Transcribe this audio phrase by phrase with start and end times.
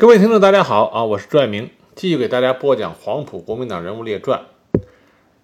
[0.00, 1.04] 各位听众，大家好啊！
[1.04, 4.46] 我是朱爱明，继续给大家播讲《黄埔国民党人物列传》。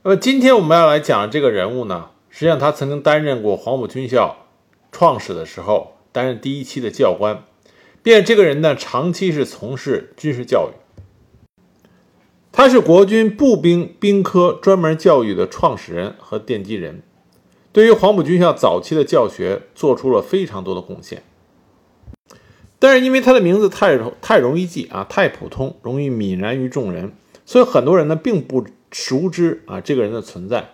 [0.03, 4.47] 那么今天我们要来讲的这个人物呢，实际上他曾经担任过黄埔军校
[4.91, 7.43] 创始的时候担任第一期的教官，
[8.03, 11.59] 并且这个人呢，长期是从事军事教育。
[12.51, 17.03] 他是国军步兵兵科专门教育的创始人和奠基人，
[17.73, 21.23] 对于黄埔军校早期的教学做出了非常多的贡献。
[22.87, 30.69] 但是因为他的名字太太容易记啊，太普通，容易泯然于众人，所以很多人呢并不熟知啊这个人的存在。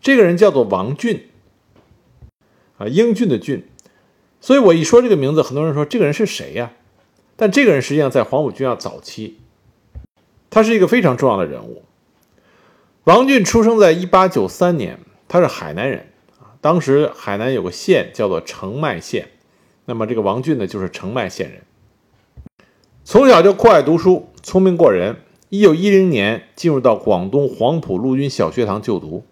[0.00, 1.28] 这个人叫做王俊，
[2.76, 3.68] 啊，英俊的俊。
[4.40, 6.72] 所以我一说这个名字，很多人说这个人是谁呀？
[7.36, 9.38] 但这个人实际上在黄埔军校早期，
[10.50, 11.84] 他是一个非常重要的人物。
[13.04, 14.98] 王俊出生在一八九三年，
[15.28, 16.08] 他是海南人
[16.40, 16.58] 啊。
[16.60, 19.28] 当时海南有个县叫做澄迈县。
[19.86, 21.60] 那么这个王俊呢，就是澄迈县人，
[23.04, 25.16] 从小就酷爱读书，聪明过人。
[25.50, 29.24] 一九一零年进入到广东黄埔陆军小学堂就读，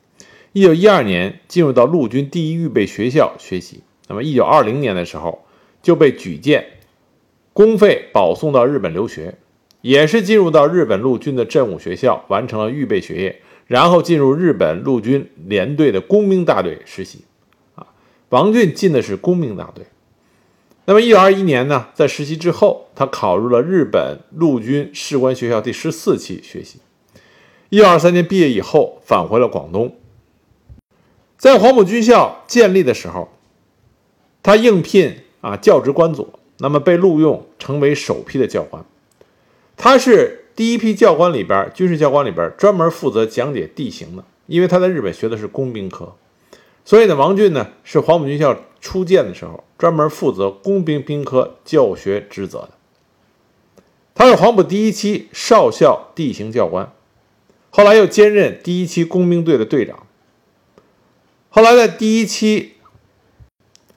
[0.53, 3.83] 一九一二年进入到陆军第一预备学校学习。
[4.09, 5.45] 那么一九二零年的时候
[5.83, 6.65] 就被举荐，
[7.53, 9.35] 公费保送到日本留学，
[9.81, 17.25] 也是进入到日本陆军的振武学校完成了预备学业，然后进入日本陆军联队的工兵大队实习。
[17.75, 17.87] 啊，
[18.29, 19.87] 王俊进的是工兵大队。
[20.85, 26.81] 那么，一九二一年呢，在实习之后，他考入了日本陆军士官学校第十四期学习。
[27.69, 29.97] 一九二三年毕业以后，返回了广东。
[31.39, 33.29] 在黄埔军校建立的时候，
[34.43, 38.85] 他应聘啊教职官佐，那么被录用成为首批的教官。
[39.77, 46.13] 他是第一批教官里边，军事教官里边专门负责讲解地形的，因为他在日本学的是工兵科。
[46.85, 52.71] 所以呢，王俊呢是黄埔军校初建的时候专门负责工兵兵科教学职责的。
[54.15, 56.93] 他是黄埔第一期少校地形教官，
[57.71, 60.07] 后来又兼任第一期工兵队的队长。
[61.49, 62.75] 后来在第一期，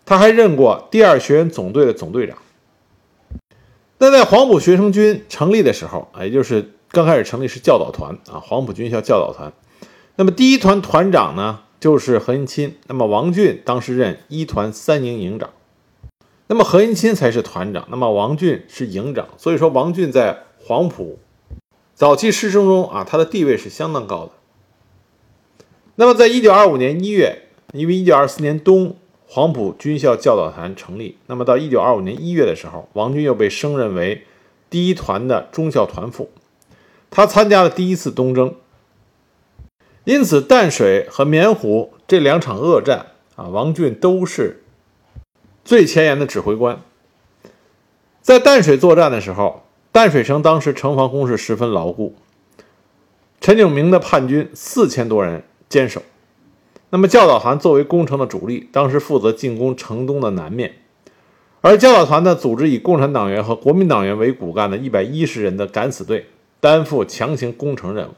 [0.06, 2.38] 他还任过第二学员总队的总队长。
[3.98, 9.52] 那在黄埔学生军成立的时候，也就是刚开始成立是教导团啊，黄埔军校教导团。
[10.16, 11.62] 那么第一团团长呢？
[11.86, 15.52] 就是何应钦，那么王俊当时任一团三营营长，
[16.48, 21.20] 那么何应钦才是团长，那么王俊是营长，所以说王俊在黄埔
[21.94, 24.32] 早期师生中啊，他的地位是相当高的。
[25.98, 28.96] 那么在一九二五年一月，因为一九二四年冬
[29.28, 34.24] 黄埔军校教导团成立，那么到一九二五年一月的时候，王俊又被升任为
[34.72, 36.32] 第一团的中校团副，
[37.12, 38.56] 他参加了第一次东征。
[40.06, 44.64] 因此，淡水和棉湖这两场恶战啊，王俊都是
[45.64, 46.80] 最前沿的指挥官。
[48.22, 52.16] 在淡水作战的时候，淡水城当时城防工事十分牢固，
[53.42, 56.04] 陈炯明的叛军四千多人坚守。
[56.92, 60.76] 那么教导团作为攻城的主力，当时负责进攻城东的南面，
[61.62, 66.28] 而教导团呢，组织以共产党员和国民党员为骨干的一百一十人的敢死队，
[66.60, 68.12] 担负强行攻城任务。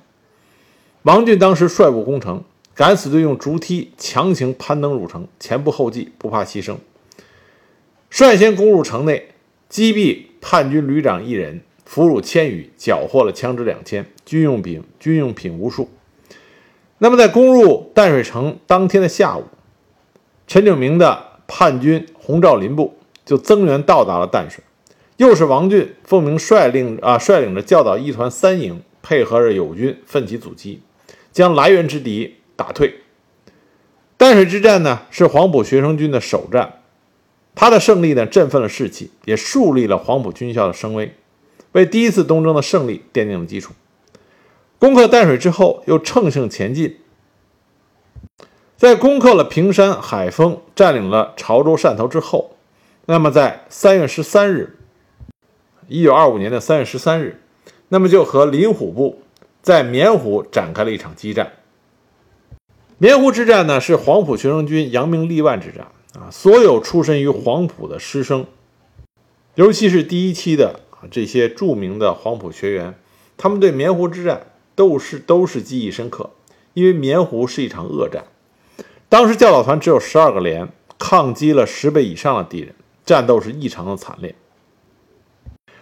[1.07, 2.43] 王俊当时率部攻城，
[2.75, 6.75] 敢死队用竹梯强行攀登入城，前仆后继，不怕牺牲，
[8.09, 9.29] 率先攻入城内，
[9.69, 15.89] 击毙叛军旅长一人，俘虏千余，缴获了枪支两千，军用品军用品无数。
[16.97, 19.45] 那么在攻入淡水城当天的下午，
[20.45, 24.61] 陈炯明的叛军洪兆林部就增援到达了淡水，
[25.15, 30.81] 又是王俊奉命率领啊率领着教导一团三营，配合着友军奋起阻击。
[31.37, 33.01] 将来源之敌打退。
[34.17, 36.81] 淡水之战呢，是黄埔学生军的首战，
[37.53, 41.13] 他的胜利呢，振奋了士气，也树立了黄埔军校的声威，
[41.73, 43.75] 为第一次东征的胜利奠定了基础。
[44.79, 46.97] 攻克淡水之后，又乘胜前进，
[48.75, 52.55] 在攻克了平山、海丰，占领了潮州汕头之后，
[53.05, 54.75] 那么在三月十三日，
[55.87, 57.39] 一九二五年的三月十三日，
[57.89, 59.21] 那么就和林虎部。
[59.67, 61.51] 在棉湖展开了一场激战。
[62.99, 66.31] 棉湖之战呢，是黄埔学生军扬名立万之战啊！
[66.31, 68.45] 所有出身于黄埔的师生，
[69.55, 72.97] 尤其是第一期的啊这些著名的黄埔学员，
[73.35, 76.29] 他们对棉湖之战都是都是记忆深刻。
[76.73, 78.23] 因为棉湖是一场恶战，
[79.09, 82.73] 当时教导团只有十二个连，抗击了十倍以上的敌人，
[83.05, 84.33] 战斗是异常的惨烈。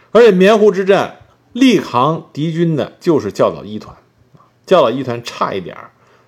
[0.10, 1.18] 而且棉湖之战。
[1.56, 3.96] 力扛敌军的就是教导一团，
[4.66, 5.78] 教导一团差一点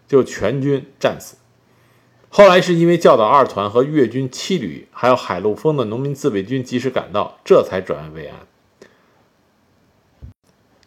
[0.07, 1.35] 就全军战死。
[2.29, 8.37] 后来是因为教导二团和粤军七旅，还有海陆丰的农民自卫军及时赶到，这才转危为安。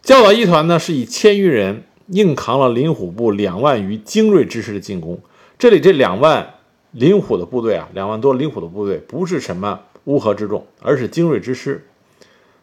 [0.01, 5.21] 教导一团呢是以千余人硬扛了林虎部两万余精锐之师的进攻。
[5.59, 6.55] 这里这两万
[6.89, 11.85] 林虎的部队啊，两万多林虎的部队不是什么乌合之众，而是精锐之师。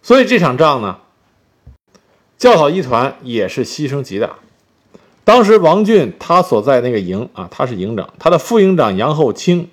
[0.02, 0.98] 所以这场仗呢，
[2.38, 4.38] 教导一团也是牺牲极大。
[5.24, 9.68] 当时王俊他所在那个营啊，他是营长，他的副营长杨厚清，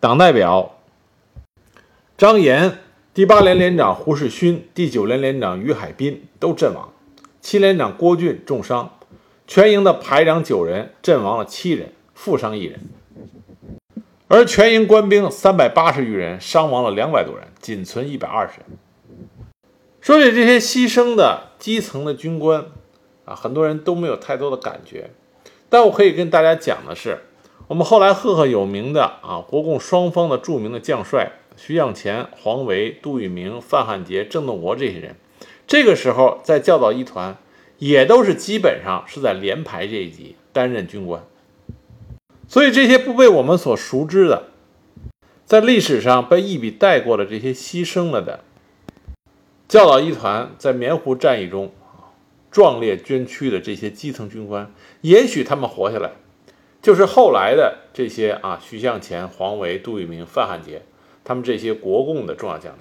[0.00, 0.76] 党代表
[2.18, 2.80] 张岩。
[3.14, 6.92] 第八连连长胡世勋、第九连连长于海滨都阵亡，
[7.40, 8.92] 七连长郭俊重伤，
[9.44, 12.78] 全营的排长九人阵亡了七人，负伤一人，
[14.28, 18.78] 而全营官兵三百八十余人伤亡了两百多人，仅存一百二十人。
[20.00, 22.66] 说起这些牺牲的基层的军官
[23.24, 25.10] 啊，很多人都没有太多的感觉，
[25.68, 27.18] 但我可以跟大家讲的是，
[27.66, 31.32] 我们后来赫赫有名的啊，国共双方的著名的将帅。
[31.60, 35.16] 徐向前、黄维、杜聿明、范汉杰、郑洞国这些人，
[35.66, 37.36] 这个时候在教导一团
[37.78, 41.24] 也都是基本上是在连排这一级担任军官，
[42.46, 44.44] 所以这些不被我们所熟知的，
[45.44, 48.44] 在历史上被一笔带过的这些牺牲了的
[49.68, 51.70] 教导一团在棉湖战役中
[52.50, 54.72] 壮烈捐躯的这些基层军官，
[55.02, 56.12] 也许他们活下来，
[56.80, 60.82] 就是后来的这些啊，徐向前、黄维、杜聿明、范汉杰。
[61.24, 62.80] 他们这些国共的重要将领，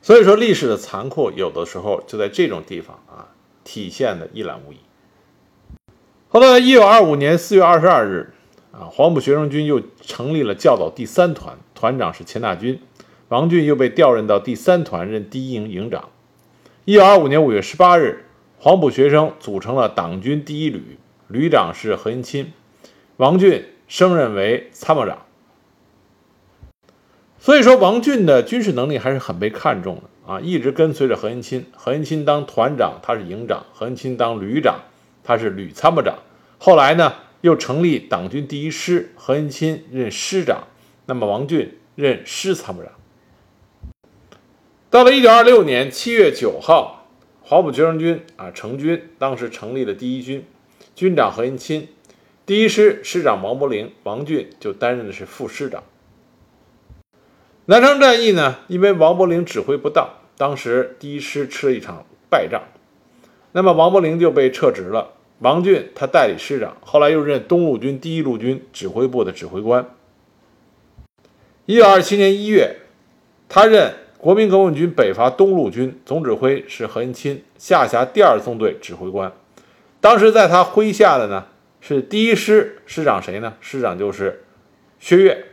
[0.00, 3.34] 所以说历史的残酷有的时候就在这种地方啊
[3.64, 4.76] 体现的一览无遗。
[6.28, 8.32] 后来，一九二五年四月二十二日，
[8.70, 12.78] 啊，黄埔学生军又成立了教导第三团，团长是钱大钧，
[13.28, 16.10] 王俊又被调任到第三团任第一营营长。
[16.84, 18.24] 一九二五年五月十八日，
[18.56, 20.96] 黄埔学生组成了党军第一旅，
[21.26, 22.52] 旅长是何应钦，
[23.16, 25.22] 王俊升任为参谋长。
[27.40, 31.66] 所以说，王俊的军事能力还是很被看重的啊，一直跟随着何应钦。
[31.74, 34.82] 何应钦当团长，他是营长；何应钦当旅长，
[35.24, 36.16] 他是旅参谋长。
[36.58, 40.68] 后来呢，又成立党军第一师，何应钦任师长，
[41.06, 42.92] 那么王俊任师参谋长。
[44.96, 47.06] 到了一九二六年七月九号，
[47.42, 50.46] 黄埔学生军啊成军，当时成立了第一军，
[50.94, 51.88] 军长何应钦，
[52.46, 55.82] 第一师师长王伯龄，王俊就担任的是副师长。
[57.66, 60.08] 南昌战役呢，因为王伯龄指挥不当，
[60.38, 62.62] 当时第一师吃了一场败仗，
[63.52, 65.12] 那么王伯龄就被撤职了。
[65.40, 69.90] 王俊他代理师长，后来又任东路军第一路军指挥部的指挥官。
[71.66, 72.76] 一九二七年一月，
[73.46, 79.32] 他任国民革命军北伐东路军总指挥，是何应钦下辖第二纵队指挥官。
[80.00, 81.46] 当时在他麾下的呢
[81.80, 83.54] 是第一师师长谁呢？
[83.60, 84.44] 师长就是
[84.98, 85.44] 薛岳。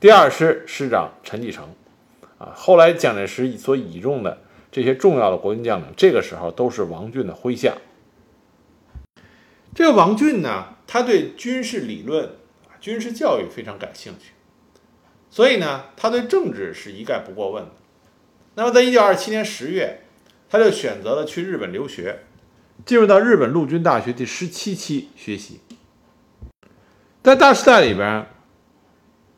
[0.00, 1.74] 第二师师长陈继承，
[2.38, 4.38] 啊，后来蒋介石所倚重的
[4.70, 7.74] 这些重要的国军将领，这个时候都是王俊的麾下。
[9.74, 12.30] 这个王俊呢，他对军事理论、
[12.80, 14.32] 军事教育非常感兴趣，
[15.30, 17.70] 所以呢，他对政治是一概不过问的。
[18.56, 20.00] 那么，在一九二七年十月，
[20.50, 22.20] 他就选择了去日本留学，
[22.84, 25.60] 进入到日本陆军大学第十七期学习。
[27.22, 28.26] 在大时代里边。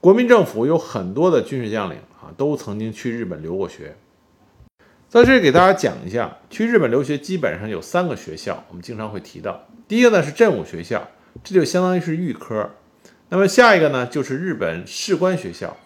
[0.00, 3.96] 国民政府有很多的军事将领啊，都曾经去日本留过学。
[5.08, 9.66] 在这里给大家讲一下，去日本留学基本上有三个学校，我们经常会提到。
[9.88, 11.08] 第一个呢是振武学校，
[11.42, 12.70] 这就相当于是预科。
[13.28, 15.76] 那么下一个呢就是日本士官学校。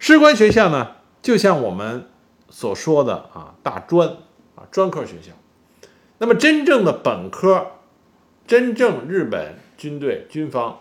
[0.00, 2.04] 士官学校呢，就像我们
[2.50, 4.06] 所说的啊大专
[4.56, 5.32] 啊专科学校。
[6.18, 7.66] 那么真正的本科，
[8.46, 10.80] 真正日本军队军方。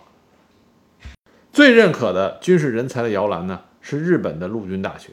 [1.53, 5.12] 最认可的军事人才的摇篮呢，是日本的陆军大学。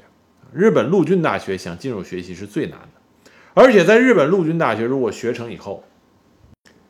[0.52, 5.84] 日本陆军大学想进入学习是最难的，而且在日本陆军大学，如果学成以后，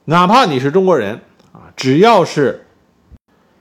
[0.06, 1.20] 哪怕你是中国人
[1.52, 2.64] 啊，只要是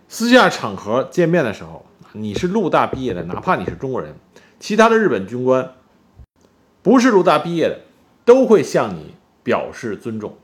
[0.07, 4.15] 私下场合见面的时候，你是陆大毕业的，哪怕你是中国人，
[4.59, 5.73] 其他的日本军官
[6.81, 7.79] 不是陆大毕业的，
[8.25, 10.37] 都会向你表示尊重，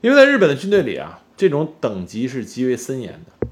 [0.00, 3.48] 因为在日本的军队里啊，这种等级是极为森严的。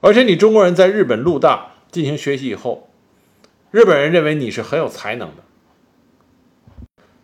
[0.00, 2.88] 而且你中国人在日本陆大进行学习以后，
[3.72, 5.42] 日本人认为你是很有才能的，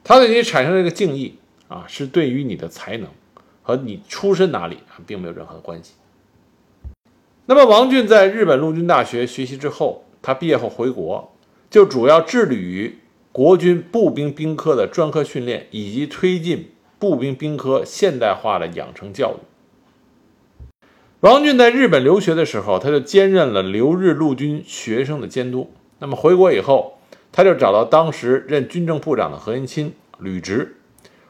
[0.02, 1.38] 他对你产生这个敬意
[1.68, 3.08] 啊，是对于你的才能
[3.62, 5.94] 和你出身哪里，并没有任何的关系。
[7.46, 11.36] 那么王俊在日本陆军大学学习之后，他毕业后回国，
[11.68, 12.98] 就主要致力于
[13.30, 19.44] 国军步兵兵科的专科训练，以及推进步兵兵科现代化的养成教育。
[21.20, 25.70] 王俊在日本留学的时候，他就兼任了留日陆军学生的监督。
[25.98, 26.98] 那么回国以后，
[27.30, 30.76] 他就找到当时任军政部长的何应钦，履职。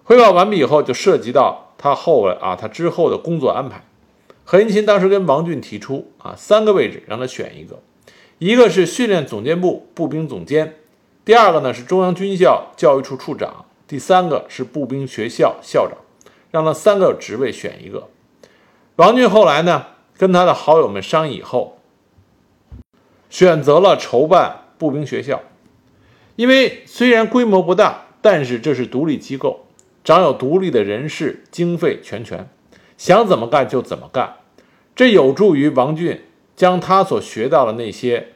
[0.05, 3.85] 汇报完毕以后，就涉及到他后来啊，他之后的工作安排。
[4.45, 7.81] 何应钦当时跟王俊提出啊，三个位置让他选一个，
[8.45, 10.75] 一个是训练总监部步兵总监，
[11.25, 15.97] 第二个呢是中央军校教育处处长，第三个是步兵学校校长，
[16.51, 18.11] 让他三个职位选一个。
[18.97, 19.87] 王俊后来呢，
[20.19, 21.79] 跟他的好友们商议以后，
[23.31, 25.41] 选择了筹办步兵学校，
[26.37, 29.65] 因为虽然规模不大，但是这是独立机构。
[30.05, 32.47] 掌有独立的人事、经费全权，
[32.99, 34.37] 想怎么干就怎么干，
[34.95, 36.25] 这有助于王俊
[36.55, 38.34] 将他所学到的那些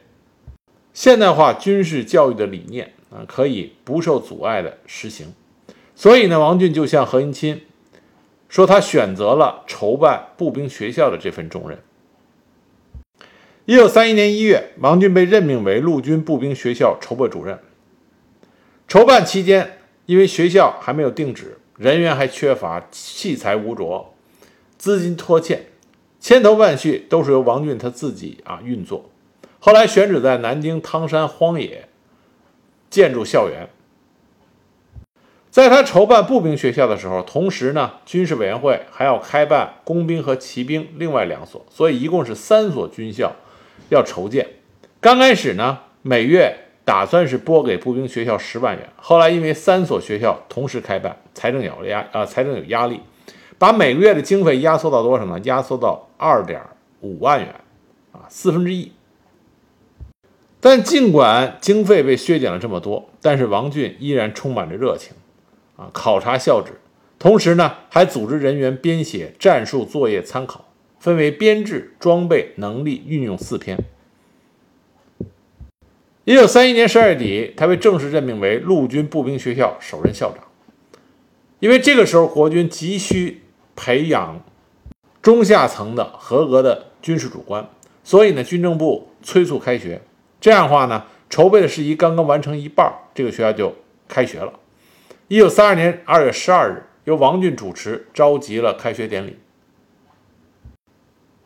[0.99, 5.33] 现代化军事教育的理念啊，可以不受阻碍的实行。
[5.95, 7.61] 所以呢，王俊就向何应钦
[8.49, 11.79] 说，他选择了筹办步兵学校的这份重任。
[13.63, 17.57] 一九三一年一月，王俊被任命为陆军步兵学校筹备主任。
[18.85, 21.57] 筹办期间，因为学校还没有定址。
[21.77, 24.13] 人员还缺乏，器材无着，
[24.77, 25.67] 资金拖欠，
[26.19, 29.09] 千头万绪都是由王俊他自己啊运作。
[29.59, 31.87] 后来选址在南京汤山荒野
[32.89, 33.69] 建筑校园。
[35.51, 43.35] 在他筹办步兵学校的时候，同时呢，军事委员会还要开办工兵和骑兵另外两所，所以一共是三所军校
[43.89, 44.47] 要筹建。
[44.99, 46.65] 刚开始呢，每月。
[46.85, 52.99] 打算是拨给步兵学校十万元，后来因为三所学校同时开办，财政有压啊，财政有压力，
[53.59, 55.39] 把每个月的经费压缩到多少呢？
[55.43, 56.59] 压缩到二点
[57.01, 57.53] 五万元，
[58.11, 58.91] 啊，四分之一。
[60.61, 65.13] 但尽管经费被削减了这么多，但是王俊依然充满着热情，
[65.77, 66.73] 啊，考察校址，
[67.17, 70.65] 同时呢，还组织人员编写战术作业参考，
[70.99, 73.77] 分为编制、装备、能力、运用四篇。
[76.25, 80.43] 一九三一年十二月底，他被正式任命为陆军步兵学校首任校长。
[81.59, 83.41] 因为这个时候国军急需
[83.75, 84.43] 培养
[85.21, 87.69] 中下层的合格的军事主官，
[88.03, 90.01] 所以呢，军政部催促开学。
[90.41, 93.75] 这样的话呢，筹备的事宜刚刚完成一半，这个学校就
[94.07, 94.53] 开学了。
[95.27, 99.37] 一九三二年二月十二日，由王俊主持召集了开学典礼。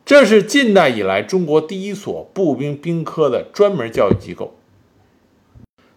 [0.04, 4.54] 这是近代以来中国第一所步兵兵科的专门教育机构。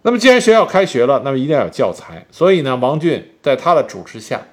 [0.03, 2.25] 那么，既然学校开学了，那么一定要有教材。
[2.31, 4.47] 所以呢，王俊在他的主持下，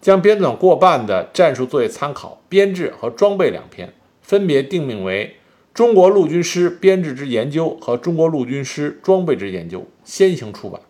[0.00, 5.36] 将编纂过半的战术作业参考、编制和装备两篇，分别定名为
[5.76, 10.80] 《中国陆军师编制之研究》和《中国陆军师装备之研究》，先行出版。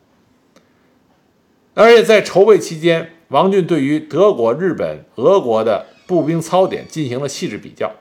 [1.75, 7.97] 而且在筹备期间，王俊对于德国、日本、俄国的步兵操典进行了细致比较。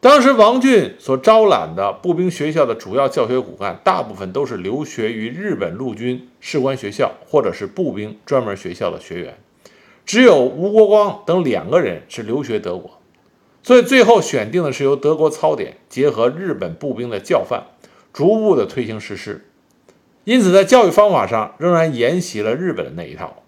[0.00, 9.38] 当时王俊所招揽的步兵学校的主要教学骨干，大部分都是留学于日本陆军士官学校或者是步兵专门学校的学员，
[10.04, 12.95] 只有吴国光等两个人是留学德国，
[13.66, 17.64] 所以最后选定的是由德国操典结合日本步兵的教范，
[18.12, 19.44] 逐步的推行实施。
[20.22, 23.42] 因此，在教育方法上仍然沿袭了日本的那一套。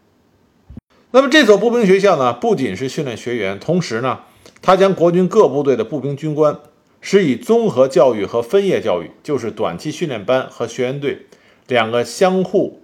[1.12, 4.22] 那么，这所步兵学校呢，不仅是训练学员，同时呢。
[4.60, 6.58] 他将国军各部队的步兵军官
[7.00, 11.26] 施以综合教育和分业教育，就是短期训练班和学员队
[11.68, 12.82] 两个相互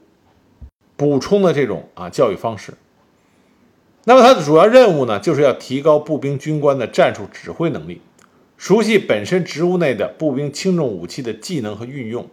[0.96, 2.74] 补充的这种啊教育方式。
[4.04, 8.00] 那么他的主要任务呢，就是要提高步兵军官的战术指挥能力，
[8.56, 12.28] 熟悉本身职务内的步兵轻重武器的技能和运用，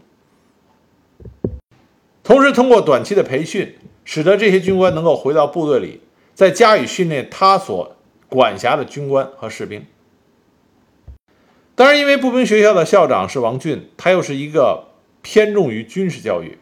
[2.24, 6.02] 同时通过短期的培训，使得这些军官能够回到部队里，
[6.34, 7.96] 再加以训练他所。
[8.34, 9.86] 管辖的军官和士兵，
[11.76, 14.86] 当然，因为步兵学校的校长是王俊，他又是一个
[15.22, 16.58] 偏重于军事教育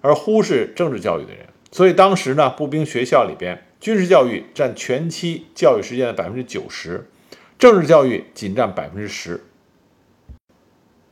[0.00, 7.10] 而忽视政治教育的人，所以当时呢，步兵学校里边军事教育占全期教育时间的百分之九十，
[7.58, 9.42] 政治教育仅占百分之十。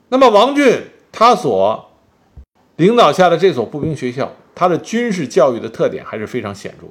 [0.09, 1.91] 那么，王俊他所
[2.77, 6.87] 领导下的这所步兵学校，它的军事教育的特点还是非常显著，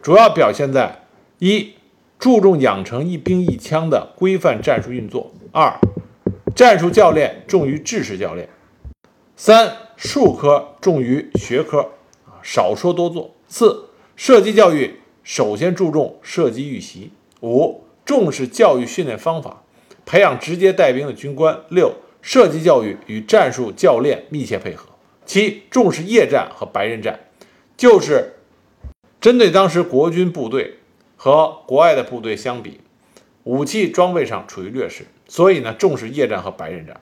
[0.00, 1.04] 主要表现在
[1.38, 1.74] 一。
[2.18, 5.32] 注重养成一兵一枪的规范战术运作。
[5.50, 5.76] 二，
[6.54, 8.48] 战术教练重于制式教练。
[9.34, 11.90] 三，术科重于学科，
[12.40, 13.34] 少说多做。
[13.48, 17.10] 四，射击教育首先注重射击预习。
[17.40, 19.62] 五，重视教育训练方法，
[20.04, 21.60] 培养直接带兵的军官。
[21.68, 24.88] 六，射击教育与战术教练密切配合。
[25.24, 27.20] 七，重视夜战和白刃战，
[27.76, 28.34] 就是
[29.20, 30.78] 针对当时国军部队。
[31.14, 32.80] 和国外的部队相比，
[33.44, 37.00] 武器装备上处于劣势，所以呢重视夜战和白刃战。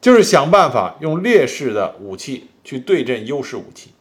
[0.00, 3.91] 就是想办法用劣势的武器去对阵优势武器。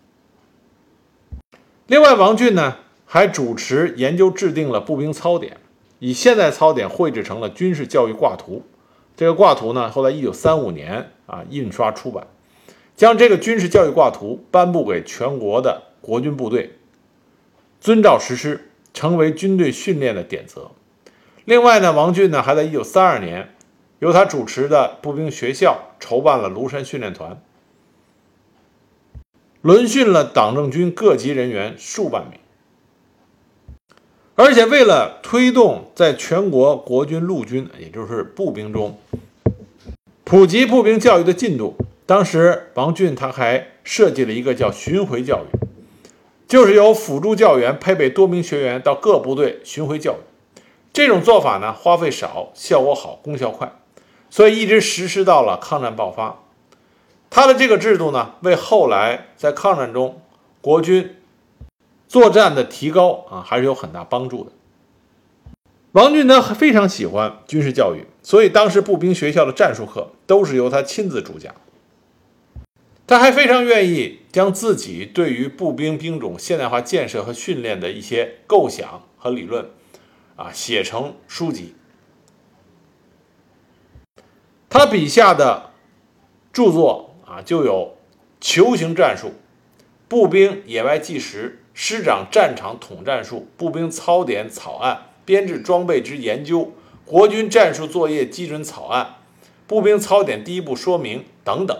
[1.91, 5.57] 另外，王俊呢还主持研究制定了步兵操典，
[6.00, 8.63] 以现代操典绘制成了军事教育挂图。
[9.17, 12.27] 这个挂图呢，后来一九三五年啊印刷出版，
[12.95, 16.77] 将这个军事教育挂图颁布给全国的国军部队，
[17.81, 20.71] 遵照实施，成为军队训练的典则。
[21.43, 23.50] 另外呢，王俊呢还在一九三二年。
[24.00, 27.39] 由他主持的步兵学校筹办了庐山训练团，
[29.61, 32.39] 轮训了党政军各级人员数万名。
[34.35, 38.97] 而且为了推动在全国国军陆军，也就是步兵中
[40.23, 41.75] 普及步兵教育的进度，
[42.05, 45.67] 当时王俊他还设计了一个叫巡回教育，
[46.47, 50.49] 就是由辅助教员配备多名学员到各部队巡回教育。
[50.93, 53.71] 这种做法呢，花费少，效果好，功效快。
[54.29, 56.39] 所以一直实施到了抗战爆发，
[57.31, 60.21] 他的这个制度呢，为后来在抗战中
[60.59, 61.15] 国军
[62.07, 64.51] 作战的提高啊，还是有很大帮助的。
[65.93, 71.55] 王俊呢非常喜欢军事教育，所以当时步兵学校的战术课都是由他亲自主讲。
[73.07, 79.69] 他还非常愿意将自己对于步兵兵种现代化建设和训练的一些构想和理论
[80.35, 81.75] 啊，写成书籍。
[84.69, 85.71] 他笔下的
[86.53, 87.10] 著作
[87.43, 87.95] 就有
[88.39, 89.33] 球形战术、
[90.07, 96.74] 步兵野外计时、师长战场统战术、步兵操点草案、编制装备之研究、
[97.05, 99.15] 国军战术作业基准草案、
[99.67, 101.77] 步兵操点第一步说明等等。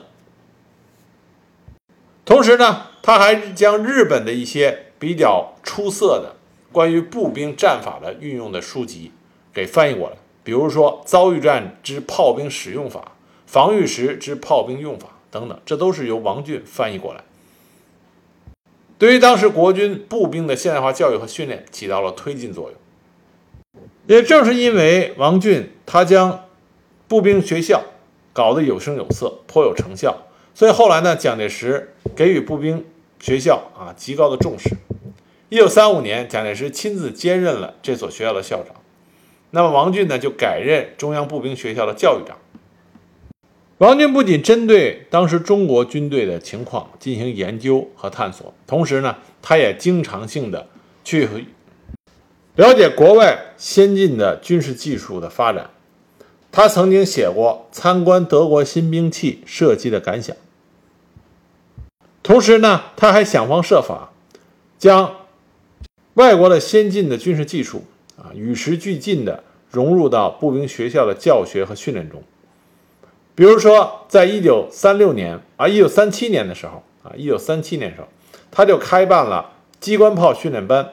[2.24, 6.36] 同时呢，他还将日本的一些比较出色的
[6.72, 9.12] 关于步兵战法的运用的书籍
[9.53, 10.15] 给翻译过来。
[10.44, 13.12] 比如说遭遇战之炮兵使用法、
[13.46, 17.23] 防御时之炮兵用法等等，这都是由王俊翻译过来，
[19.00, 22.77] 对于当时国军步兵的现代化教育和训练起到了推进作用。
[24.07, 26.46] 也正是因为王俊他将
[27.07, 27.83] 步兵学校
[28.33, 32.85] 搞得有声有色，颇有成效，所以后来呢，蒋介石给予步兵
[33.20, 34.75] 学校啊极高的重视。
[35.50, 38.75] 一九三五年，蒋介石亲自兼任了这所学校的校长。
[39.51, 42.37] 那么王俊呢，就改任中央步兵学校的教育长。
[43.81, 50.67] 王军不仅针对当时中国军队的情况进行研究和探索，同时呢，他也经常性的
[51.03, 51.27] 去
[52.53, 55.72] 了解国外先进的军事技术的发展。
[56.51, 60.37] 他曾经写过参观德国新兵器设计的感想。
[62.22, 64.11] 同时呢，他还想方设法
[64.77, 65.15] 将
[66.13, 67.85] 外国的先进的军事技术。
[68.15, 72.22] 啊，与时俱进地融入到步兵学校的教学和训练中。
[73.33, 78.07] 比如说，在一九三六年啊，一九三七年的时候啊，一九三七年时候，
[78.51, 80.89] 他就开办了机关炮训练班。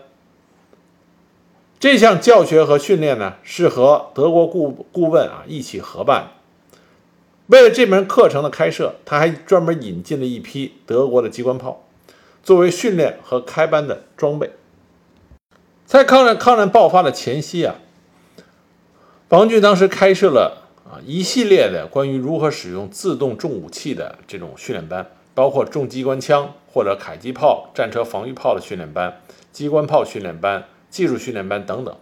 [1.80, 6.30] 这项教学和训练呢，是和德国顾顾问啊一起合办。
[7.46, 11.84] 为了这门课程的开设，他还专门引进了一批德国的机关炮，
[12.42, 14.52] 作为训练和开班的装备。
[15.86, 17.76] 在抗战抗战爆发的前夕啊，
[19.30, 20.67] 王俊当时开设了
[21.04, 29.20] 一系列的关于如何使用自动重武器的这种训练班，包括重机关枪或者迫击炮、战车防御炮的训练班、
[29.52, 31.96] 机关炮训练班、技术训练班等等，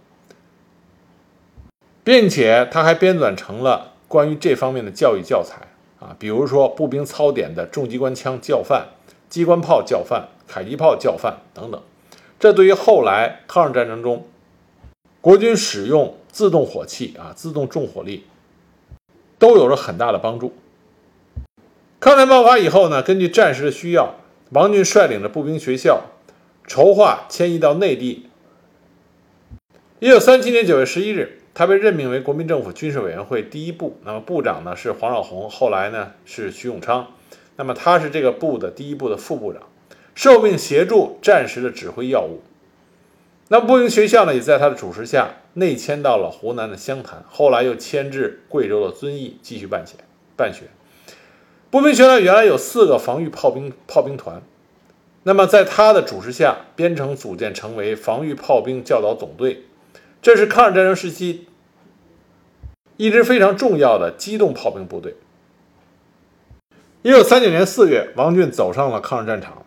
[2.04, 8.88] 并且他还编纂成了关于这方面的教育教材啊，比如说步兵操典的重机关枪教范、
[9.28, 11.82] 机关炮教范、迫击炮教范等等。
[12.38, 14.26] 这对于后来抗日战争中
[15.20, 18.24] 国军使用自动火器啊、自动重火力
[19.38, 20.54] 都有着很大的帮助。
[21.98, 24.16] 抗战爆发以后呢，根据战时的需要，
[24.50, 26.04] 王俊率领着步兵学校
[26.66, 28.28] 筹划迁移到内地。
[29.98, 37.14] 一九三七年九月十一日，他被任命为国民政府军事委员会第一部，那么部长呢是黄绍竑，后来呢是徐永昌，
[37.56, 39.62] 那么他是这个部的第一部的副部长。
[40.14, 42.42] 受命协助战时的指挥要务，
[43.48, 49.94] 那步兵学校呢，也在他的主持下内迁到了湖南的湘潭，后来又迁至贵州的遵义继续办学。
[50.36, 50.64] 办学。
[51.70, 54.42] 步兵学校原来有四个防御炮兵炮兵团，
[55.22, 59.64] 那么在他的主持下编成组建成为防御炮兵教导总队，
[60.20, 61.48] 这是抗日战争时期
[62.96, 65.16] 一支非常重要的机动炮兵部队。
[67.02, 69.64] 一九三九年四月，王俊走上了抗日战场。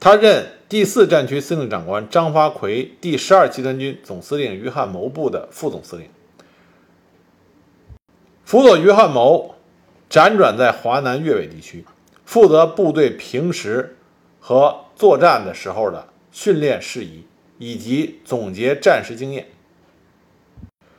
[0.00, 6.08] 他任第四战区司令长官张发奎第十二集团军总司令于汉谋部的副总司令，
[8.44, 9.54] 辅佐于汉谋
[10.10, 11.84] 辗转在华南粤北地区，
[12.24, 13.96] 负责部队平时
[14.40, 17.24] 和作战的时候的训练事宜，
[17.58, 19.46] 以及总结战时经验。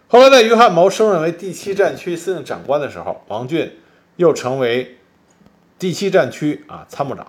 [0.08, 3.73] 后来在于汉谋升任为第七战区司令长官的时候，王俊
[4.15, 4.95] 又成为
[5.77, 7.27] 第七战区啊参谋长。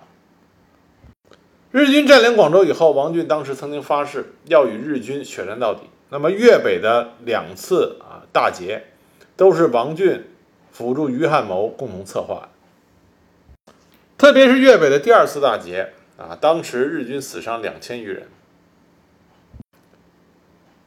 [1.71, 5.81] 日军占领广州以后，王俊当时曾经发誓要与日军血战到底。
[6.09, 8.85] 那么粤北的两次啊大捷，
[9.37, 10.23] 都是王俊
[10.71, 12.49] 辅助于汉谋共同策划
[13.65, 13.73] 的。
[14.17, 18.27] 特别是粤北的第二次大捷啊，当时日军死伤两千余人。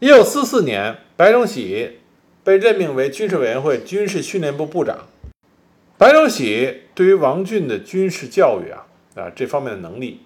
[0.01, 2.01] 一九四四年，白崇禧
[2.43, 5.07] 被任命为军事委员会军事训练部部长。
[5.97, 10.23] 白崇禧对于王俊的军事教育啊啊这方面的能力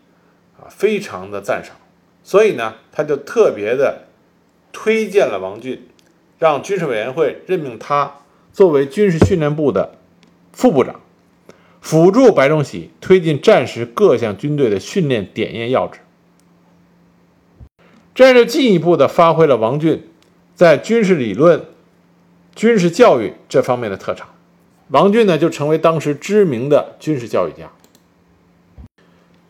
[0.60, 1.76] 啊非常的赞赏，
[2.22, 4.04] 所以呢，他就特别的
[4.72, 5.88] 推荐了王俊，
[6.38, 8.16] 让军事委员会任命他
[8.52, 9.96] 作为军事训练部的
[10.52, 11.00] 副部长，
[11.80, 16.00] 辅助白崇禧推进战时各项军队的训练点验要旨。
[18.14, 20.08] 这样就进一步的发挥了王俊
[20.54, 21.66] 在军事理论、
[22.54, 24.28] 军事教育这方面的特长。
[24.88, 27.70] 王俊呢，就成为当时知名的军事教育家。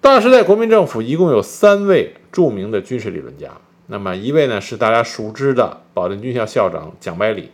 [0.06, 3.50] 大时代国民政府一共有三位著名的军事理论家，
[3.88, 7.50] 那么一位呢是大家熟知的保定军校校长蒋百里，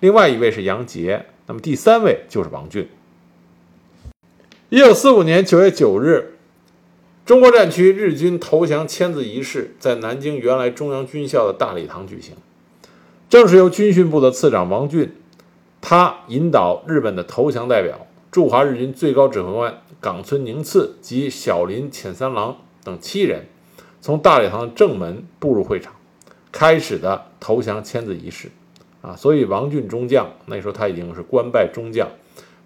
[0.00, 2.90] 另外一位是杨杰，那么第三位就是王俊。
[4.68, 6.36] 一九四五年九月九日。
[7.24, 12.34] 中国战区日军投降签字仪式在南京原来中央军校的大礼堂举行，
[13.30, 15.16] 正是由军训部的次长王俊，
[15.80, 18.03] 他引导日本的投降代表
[18.34, 23.46] 驻华日军最高指挥官冈村宁次及小林浅三郎等七人，
[24.00, 25.92] 从大礼堂的正门步入会场，
[26.50, 28.50] 开始的投降签字仪式。
[29.02, 32.08] 啊，所以王俊中将那时候他已经是官拜中将，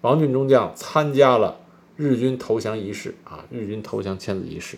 [0.01, 1.59] 王俊中将参加了。
[1.95, 4.75] 日军投降仪式啊，日军投降签字仪式。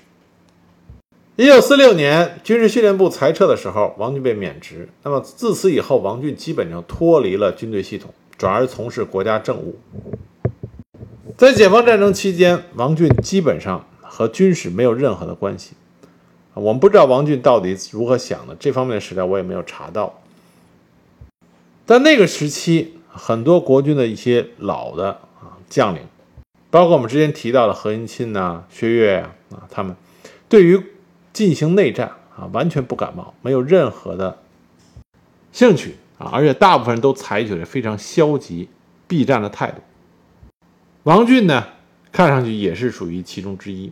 [1.37, 4.89] 一九四六年军事训练部裁撤的时候，王俊被免职。
[5.03, 9.79] 那么自此以后，王俊基本上脱离了军队系统，转而从事国家政务。
[11.41, 15.71] 在解放战争期间，王俊基本上和军事没有任何的关系。
[16.53, 20.21] 我们不知道王俊到底如何想的，这方面的史料我也没有查到。
[21.83, 26.03] 但那个时期，很多国军的一些老的啊将领。
[26.69, 29.95] 包括我们之前提到的何应钦呐、薛岳呀啊，他们
[30.47, 30.79] 对于
[31.33, 34.37] 进行内战啊完全不感冒，没有任何的
[35.51, 38.69] 兴趣啊，而且大部分人都采取了非常消极
[39.07, 39.81] 避战的态度。
[41.03, 41.65] 王俊呢，
[42.11, 43.91] 看上去也是属于其中之一。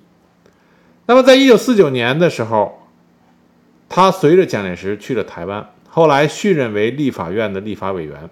[1.08, 2.88] 那么，在一九四九年的时候，
[3.89, 8.30] 他随着蒋介石去了台湾，后来续任为立法院的立法委员。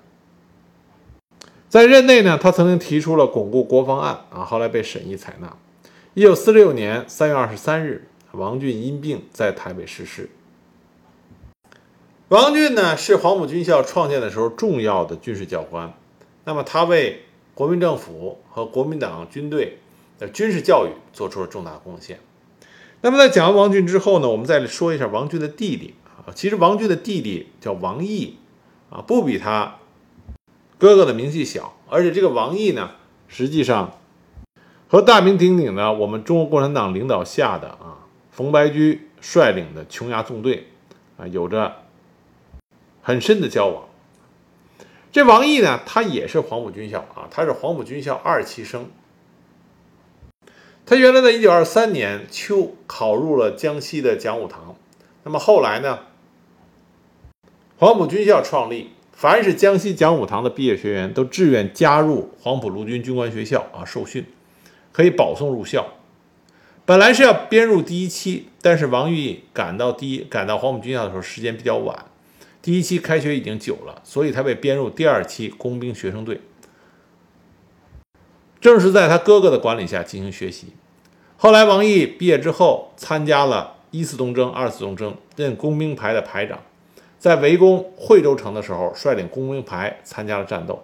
[1.68, 5.58] 在任内呢，他曾经提出了巩固国防案啊，后来被审议采纳。
[6.14, 10.30] 一九四六年三月二十三日，王俊因病在台北逝世。
[12.30, 15.94] 王俊呢是黄埔军校创建的时候重要的军事教官，
[16.46, 17.24] 那么他为
[17.58, 19.80] 国民政府和国民党军队
[20.20, 22.20] 的军事教育做出了重大贡献。
[23.02, 28.36] 那么在讲完王俊之后呢，我们再说一下王俊的弟弟啊，其实王俊的弟弟叫王毅
[28.92, 29.78] 啊，不比他。
[30.78, 32.92] 哥哥的名气小，而且这个王毅呢，
[33.28, 33.98] 实际上
[34.88, 40.68] 和大名鼎鼎的我们中国共产党领导下的啊冯白驹率领的琼崖纵队
[41.18, 41.78] 啊有着
[43.02, 43.86] 很深的交往。
[45.12, 48.90] 这王毅呢，他也是黄埔军校啊，他是黄埔军校二期生。
[50.86, 54.76] 他原来在一九二三年秋考入了江西的讲武堂，
[55.24, 56.00] 那么后来呢，
[57.78, 58.92] 黄埔军校创立。
[59.12, 64.24] 凡是江西讲武堂的毕业学员都志愿加入黄埔陆军军官学校啊受训，
[64.92, 65.88] 可以保送入校。
[66.86, 72.06] 本来是要编入第一期，但是王毅赶到第一赶到黄埔军校的时候时间比较晚，
[72.68, 76.42] 第一期开学已经久了，所以他被编入第二期工兵学生队。
[78.60, 80.74] 正是在他哥哥的管理下进行学习。
[81.38, 86.60] 后来王毅毕业之后，参加了一次东征、二次东征，任工兵排的排长。
[87.18, 90.84] 在围攻惠州城的时候，率领工兵排参加了战斗，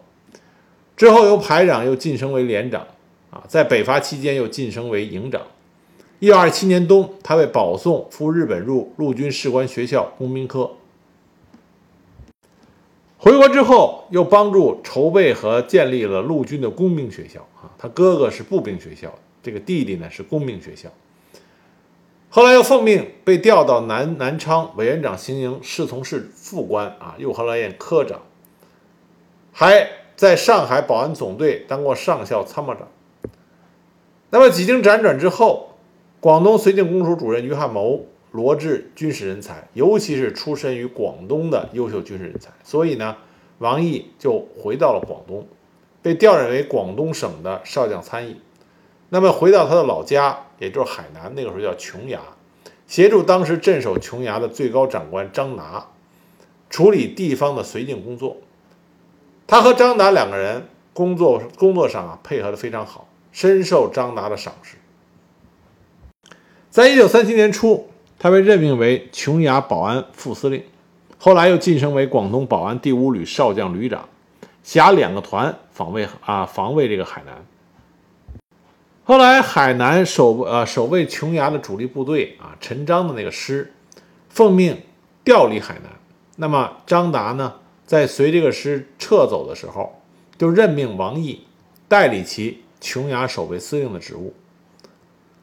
[0.96, 2.88] 之后由排长又晋升为连长，
[3.30, 5.42] 啊，在北伐期间又晋升为营长。
[6.20, 10.72] 一九二七年冬，他被保送赴日本入陆军士官学校工兵科。
[13.24, 20.90] 回国之后，又帮助筹备和建立了陆军的工兵学校，啊，他哥哥是步兵学校，这个弟弟呢是工兵学校。
[22.28, 28.20] 后来又奉命被调到南南昌委员长行营侍从室副官啊，又后来任科长，
[29.54, 32.90] 还在上海保安总队当过上校参谋长。
[34.32, 35.78] 那么几经辗转之后，
[36.20, 43.16] 广东绥靖公署主任于汉谋罗致军事人才，尤其是出身于广东的优秀军事人才，所以呢，
[43.60, 45.48] 王毅就回到了广东，
[46.02, 48.42] 被调任为广东省的少将参议。
[49.10, 52.20] 那么回到他的老家，也就是海南，那个时候叫琼崖，
[52.88, 55.90] 协助当时镇守琼崖的最高长官张达
[56.72, 58.38] 处理地方的绥靖工作。
[59.46, 64.78] 他和张达两个人工作工作上啊配合的非常好，深受张达的赏识。
[66.72, 67.88] 在一九三七年初，
[68.24, 70.64] 他被任命为琼崖保安副司令，
[71.18, 74.08] 后来又晋升为广东保安第五旅少将旅长，
[74.64, 77.46] 辖两个团防卫啊防卫这个海南。
[79.04, 83.74] 后来海南守呃守卫琼崖的主力部队啊陈章的那个师，
[84.30, 84.82] 奉命
[85.26, 85.92] 调离海南。
[86.38, 87.56] 那么张达呢，
[87.86, 90.02] 在随这个师撤走的时候，
[90.38, 91.42] 就任命王毅
[91.90, 94.34] 代理其琼崖守备司令的职务。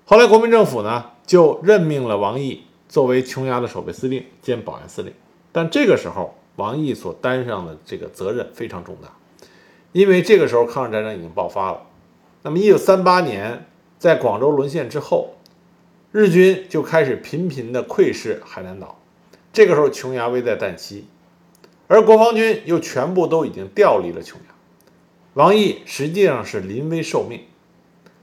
[0.07, 1.11] 后来国民政府呢。
[1.31, 5.15] 就任命了王毅作为琼崖的守备司令兼保安司令，
[5.53, 9.15] 但这个时候王毅所担上的这个责任非常重大，
[9.93, 11.87] 因为这个时候抗日战争已经爆发了。
[12.43, 15.37] 那么，一九三八年在广州沦陷之后，
[16.11, 18.99] 日军就开始频频的窥视海南岛，
[19.53, 21.07] 这个时候琼崖危在旦夕，
[21.87, 24.55] 而国防军又全部都已经调离了琼崖，
[25.35, 27.43] 王毅实际上是临危受命。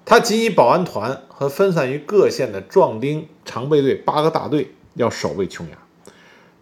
[0.10, 5.78] 他仅以保安团和分散于各县的壮丁常备队八个大队要守卫琼崖，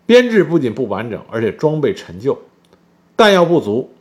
[0.08, 2.42] 编制不仅不完整，而且装备陈旧，
[3.16, 3.94] 弹药不足，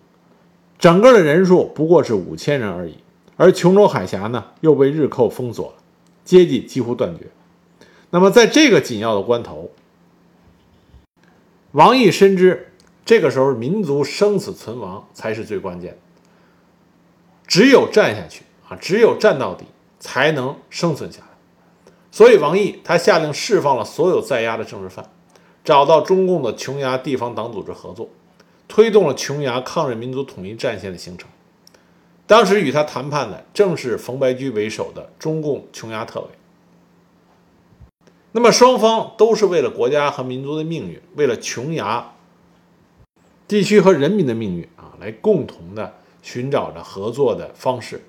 [0.79, 2.97] 整个的人数不过是五千人而已。
[3.37, 5.75] 而琼州海峡呢又被日寇封锁了，
[6.25, 7.27] 接济几乎断绝。
[8.09, 9.71] 那么在这个紧要的关头，
[11.73, 12.73] 王毅深知
[13.05, 15.99] 这个时候民族生死存亡才是最关键的，
[17.47, 18.43] 只有战下去。
[18.81, 19.65] 只有战到底，
[19.99, 21.29] 才能生存下来。
[22.11, 25.11] 所以，王毅他下令释放了所有在押的政治犯，
[25.65, 28.09] 找到中共的琼崖地方党组织合作，
[28.69, 31.29] 推动了琼崖抗日民族统一战线的形成。
[32.27, 36.27] 当时与他谈判的正是冯白驹为首的中共琼崖特委。
[38.33, 42.13] 那么，双方都是为了国家和民族的命运，为了琼崖
[43.47, 48.03] 地区和人民的命运啊，来共同的寻找着合作的方式。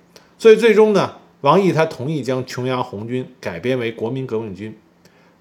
[0.46, 4.78] 所以最终呢，王毅他同意将琼崖红军改编为国民革命军，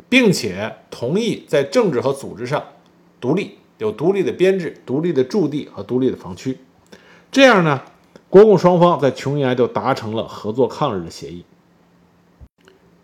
[0.08, 2.64] 并且同意在政治和组织上
[3.20, 6.56] 独立，有独立的编制、独立的驻地和独立的防区。
[7.30, 7.82] 这样呢，
[8.30, 11.44] 国共双方在琼崖就达成了合作抗日的协议。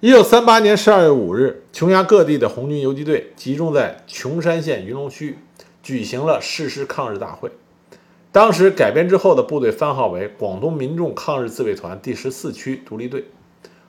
[0.00, 5.36] 一九三八年十二月五日，琼崖各地的红军游击队集中在琼山县云龙区，
[5.82, 7.50] 举行了誓师抗日大会。
[8.33, 13.25] 当时改编之后的部队番号为广东民众抗日自卫团第十四区独立队，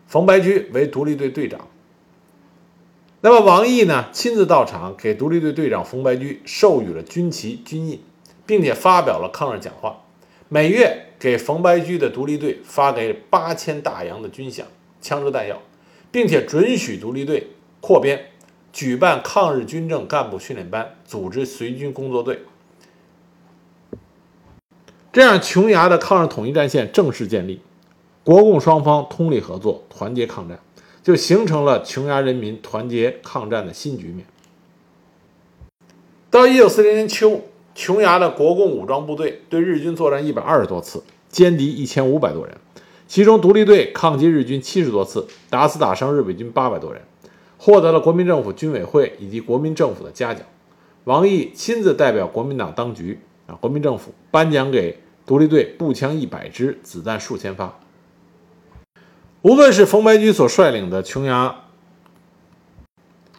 [0.07, 1.67] 冯白驹为独立队队长。
[3.21, 8.01] 那么王毅呢，亲自到场给独立队队长冯白驹授予了军旗、军印，
[8.47, 10.01] 并且发表了抗日讲话，
[10.49, 14.63] 每月给冯白驹的独立队发给八千大洋的军饷、
[14.99, 15.61] 枪支弹药，
[16.11, 18.31] 并且准许独立队扩编，
[18.73, 22.39] 举办抗日军政干部训练班，组织随军工作队。
[25.13, 27.59] 这样，琼崖的抗日统一战线正式建立，
[28.23, 30.57] 国共双方通力合作，团结抗战，
[31.03, 34.25] 就形成了琼崖人民团结抗战的新局面。
[36.29, 37.41] 到一九四零年秋，
[37.75, 42.55] 琼崖的国共武装部队对日军作战一百二十多次，歼敌一千五百多人，
[43.05, 47.01] 其中独立队抗击日军七十多次，打死打伤日伪军八百多人，
[47.57, 50.45] 获得了国民政府军委会以及国民政府的嘉奖。
[51.03, 53.19] 王毅亲自代表国民党当局。
[53.57, 57.79] 国民政府颁奖给独立队步枪一百支，子弹数千发。
[59.41, 61.63] 无论是冯白驹所率领的琼崖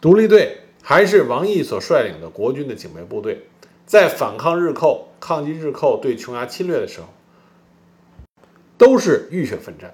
[0.01, 3.47] 独立队，还是王毅所率领的国军的警备部队，
[3.85, 7.07] 在反抗日寇、抗击日寇对琼崖侵略的时候，
[8.77, 9.93] 都是浴血奋战。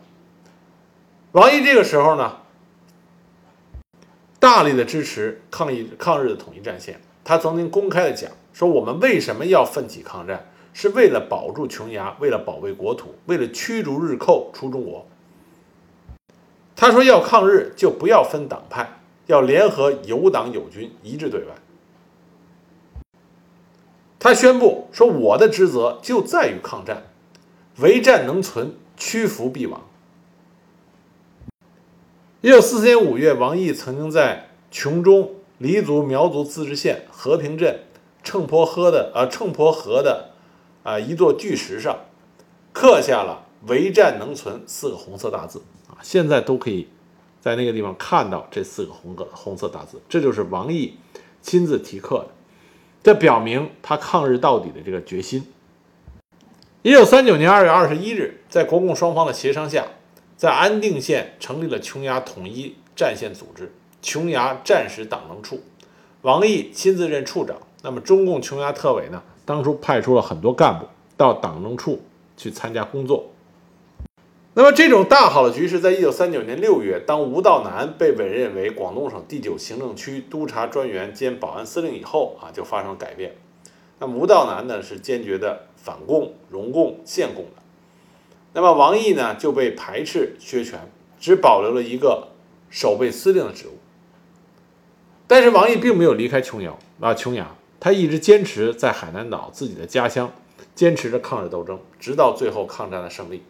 [1.34, 2.38] 王毅这个时候呢，
[4.39, 6.99] 大力的支持抗议抗日的统一战线。
[7.23, 8.32] 他曾经公开的讲。
[8.60, 10.52] 说我们为什么要奋起抗战？
[10.74, 15.08] 是为了保住琼崖，为了保卫国土，为了驱逐日寇出中国。
[16.76, 21.56] 他说要抗日就不要分党派，要联合有党有军，一致对外。
[24.19, 27.04] 他宣布说我的职责就在于抗战，
[27.78, 29.88] 唯战能存，屈服必亡。
[32.41, 37.80] 一九四四年五月，王毅曾经在琼中黎族苗族自治县和平镇。
[38.29, 40.29] 秤砣河的呃，秤砣河的
[40.83, 41.97] 啊一座巨石上
[42.71, 46.87] 刻下了“唯战能存”四个红色大字啊，现在都可以
[47.41, 50.99] 在那个地方看到这四个红个红色大字，这就是王毅
[51.41, 52.27] 亲自题刻的，
[53.01, 55.51] 这表明他抗日到底的这个决心。
[56.83, 59.87] 一九三九年二月二十一日，在国共双方的协商下，
[60.37, 65.63] 在安定县成立了琼崖统一战线组织——琼崖战时党能处，
[66.21, 67.57] 王毅亲自任处长。
[67.81, 72.01] 那么，中共琼崖特委呢，当初派出了很多干部到党政处
[72.35, 73.27] 去参加工作。
[74.53, 83.35] 那么，这种大好的局势，在一九三九年六月，当吴道南被委任为广东省第九行政区督察专员兼保安司令以后啊，就发生了改变。
[83.99, 85.65] 那么，吴道南呢，是坚决的。
[85.81, 87.61] 反共、荣共、献共的，
[88.51, 92.27] 那么王毅呢就被排斥削权，只保留了一个
[92.69, 93.77] 守备司令的职务。
[95.25, 100.31] 但是王毅并没有离开琼瑶啊，琼崖，他一直坚持在海南岛自己的家乡，
[100.75, 103.43] 坚持着抗日斗争，直到最后抗战的胜利。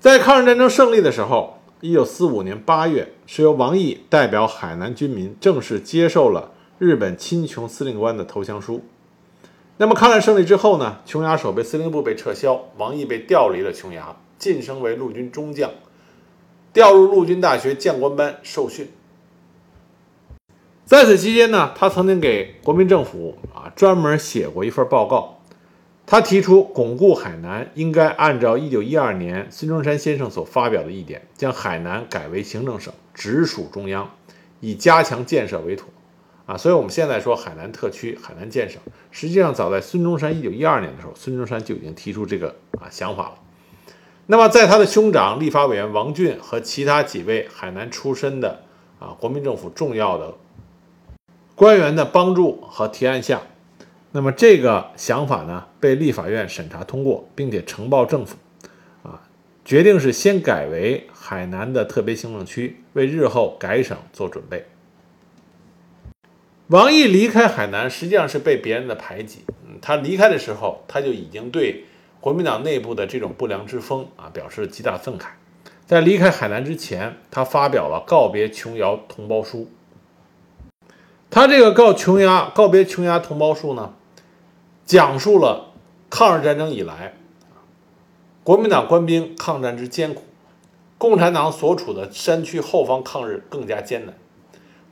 [0.00, 8.82] 在抗日战争胜利的时候，一九四五年八月，是由王毅代表海南军民正式接受了日本亲琼司令官的投降书。
[9.76, 10.98] 那么抗战胜利之后呢？
[11.06, 15.70] 琼崖守备司令部被撤销，王毅被调离了琼崖，晋升为陆军中将，
[16.72, 18.90] 调入陆军大学将官班受训。
[20.84, 25.40] 在此期间呢，他曾经给国民政府啊专门写过一份报告，
[26.04, 34.10] 他提出巩固海南应该按照1912年孙中山先生所发表的意见，将海南改为行政省，直属中央，
[34.60, 35.88] 以加强建设为妥。
[36.44, 43.34] 啊，所以我们现在说海南特区、海南建省，实际上早在孙中山一九一二年的时候，孙中山就已经提出这个啊想法了。
[44.26, 48.62] 那么，在他的兄长立法委员王俊和其他几位海南出身的
[48.98, 50.34] 啊国民政府重要的
[51.62, 53.40] 官员的帮助和提案下，
[54.10, 58.36] 那么这个想法呢被立法院审查通过，并且呈报政府，
[59.04, 59.22] 啊，
[59.64, 64.66] 决定是先改为海南的特别行政区，为日后改省做准备。
[66.66, 69.44] 王毅离开海南，实际上是被别人的排挤。
[69.80, 71.84] 他离开的时候，他就已经对
[72.18, 75.26] 国民党内部的这种不良之风啊表示极大愤慨。
[75.86, 79.70] 在离开海南之前，他发表了告别琼瑶同胞书。
[81.32, 83.94] 他这个告琼崖告别琼崖同胞书呢，
[84.84, 85.72] 讲述了
[86.10, 87.14] 抗日战争以来
[88.44, 90.24] 国民党官兵抗战之艰苦，
[90.98, 94.14] 共产党所处的山区后方抗日更加艰难，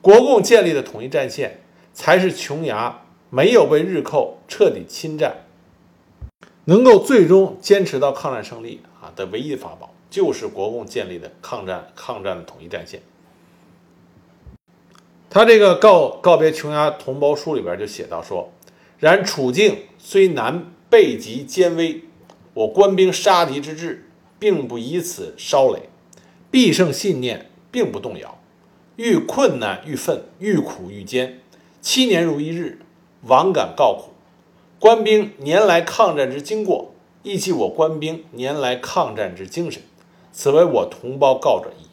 [0.01, 1.61] 国共建立的统一战线。
[1.93, 5.43] 才是琼崖没有被日寇彻底侵占，
[6.63, 13.01] 能够最终坚持到抗战胜利啊的唯一法宝，就是国共建立的抗战抗战的统一战线。
[15.33, 18.51] 他这个告告别琼崖同胞书里边就写到说
[18.99, 22.01] ：“然处境虽难，备极艰危，
[22.53, 25.83] 我官兵杀敌之志，并不以此稍累，
[26.51, 28.39] 必胜信念并不动摇，
[28.97, 31.39] 遇困难愈奋，愈苦愈坚。”
[31.79, 32.79] 七年如一日，
[33.21, 34.11] 枉敢告苦。
[34.79, 39.81] 官兵年来抗战之经过，亦系我官兵年来抗战之精神。
[40.33, 41.85] 此为我同胞告者矣。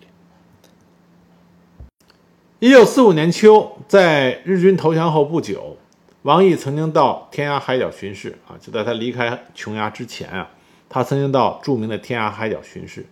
[2.60, 5.76] 一九四五年秋，在日军投降后不久，
[6.22, 10.50] 王毅曾经到天涯海角巡视啊，就在他离开琼崖之前啊，
[10.88, 13.06] 他曾经到著名的天涯海角巡视。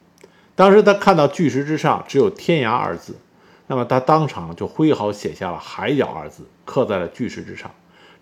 [0.57, 3.15] 当时他看到巨石之上只有“天涯”二字。
[3.69, 7.71] 那么他当场就挥毫写下了“海角”二字，刻在了巨石之上，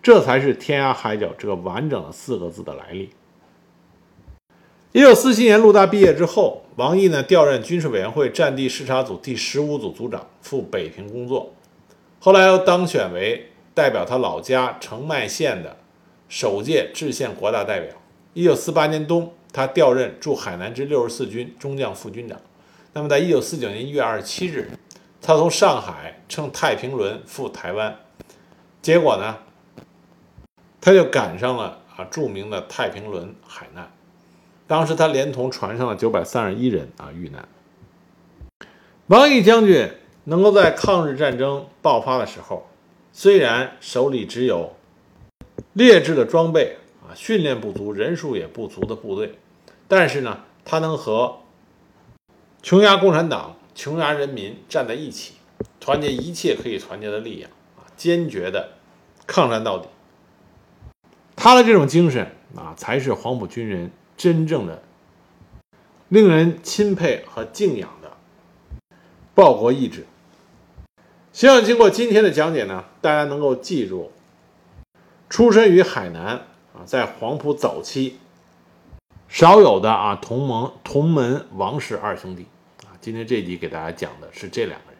[0.03, 3.09] 这才是“天涯海角”这个完整的四个字的来历。
[4.95, 11.51] 一九四七年陆大毕业之后，王毅呢调任军事委员会战地视察组第十五组组长，赴北平工作。
[12.21, 15.75] 后来又当选为代表他老家澄迈县的
[16.29, 17.93] 首届制宪国大代表。
[18.33, 22.39] 一九四八年冬，他调任驻海南之六十四军中将副军长。
[22.93, 24.71] 那么在一九四九年一月二十七日。
[25.21, 27.97] 他从上海乘太平轮赴台湾，
[28.81, 29.39] 结果呢，
[30.79, 33.91] 他就赶上了啊著名的太平轮海难。
[34.67, 37.47] 当时他连同船上的九百三十一人啊遇难。
[39.07, 39.89] 王毅将军
[40.23, 42.67] 能够在抗日战争爆发的时候，
[43.13, 44.73] 虽然手里只有
[45.73, 49.35] 劣质的装备啊，训练不足、人数也不足的部队，
[49.87, 51.39] 但是呢，他能和
[52.61, 53.55] 琼崖共产党。
[53.77, 55.33] 琼崖人民站在一起，
[55.81, 58.69] 团结一切可以团结的力量啊，坚决的
[59.27, 59.89] 抗战到底。
[61.35, 64.81] 他的这种精神啊，才是黄埔军人真正的
[66.09, 68.11] 令人钦佩和敬仰的
[69.33, 70.05] 报国意志。
[71.33, 74.11] 希望经过今天的讲解呢，大家能够记住，
[75.29, 78.19] 出身于海南啊，在黄埔早期
[79.27, 82.45] 少有的啊同盟同门王氏二兄弟
[82.85, 82.95] 啊。
[83.01, 84.94] 今天这集给大家讲的是这两个人。